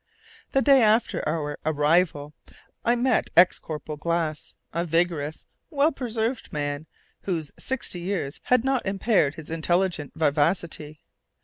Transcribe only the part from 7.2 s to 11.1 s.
whose sixty years had not impaired his intelligent vivacity.